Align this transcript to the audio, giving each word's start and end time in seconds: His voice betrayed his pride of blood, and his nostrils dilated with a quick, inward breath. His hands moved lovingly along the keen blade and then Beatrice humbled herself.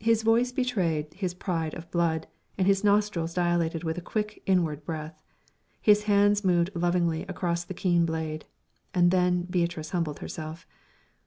His 0.00 0.22
voice 0.22 0.50
betrayed 0.50 1.12
his 1.12 1.34
pride 1.34 1.74
of 1.74 1.90
blood, 1.90 2.26
and 2.56 2.66
his 2.66 2.82
nostrils 2.82 3.34
dilated 3.34 3.84
with 3.84 3.98
a 3.98 4.00
quick, 4.00 4.42
inward 4.46 4.82
breath. 4.82 5.20
His 5.82 6.04
hands 6.04 6.42
moved 6.42 6.70
lovingly 6.74 7.26
along 7.28 7.56
the 7.68 7.74
keen 7.74 8.06
blade 8.06 8.46
and 8.94 9.10
then 9.10 9.42
Beatrice 9.42 9.90
humbled 9.90 10.20
herself. 10.20 10.66